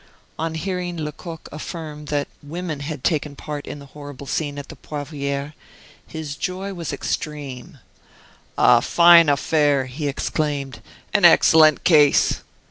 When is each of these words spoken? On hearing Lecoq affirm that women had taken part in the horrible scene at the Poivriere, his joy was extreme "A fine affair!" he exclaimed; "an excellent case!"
On 0.39 0.55
hearing 0.55 0.97
Lecoq 0.97 1.47
affirm 1.51 2.05
that 2.05 2.27
women 2.41 2.79
had 2.79 3.03
taken 3.03 3.35
part 3.35 3.67
in 3.67 3.77
the 3.77 3.85
horrible 3.85 4.25
scene 4.25 4.57
at 4.57 4.69
the 4.69 4.75
Poivriere, 4.75 5.53
his 6.07 6.35
joy 6.35 6.73
was 6.73 6.91
extreme 6.91 7.77
"A 8.57 8.81
fine 8.81 9.29
affair!" 9.29 9.85
he 9.85 10.07
exclaimed; 10.07 10.81
"an 11.13 11.23
excellent 11.23 11.83
case!" 11.83 12.41